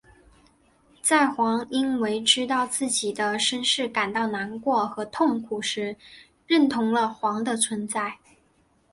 [1.03, 5.95] 在煌因为知道自己的身世感到难过和痛苦时
[6.47, 8.17] 认同了煌的存在。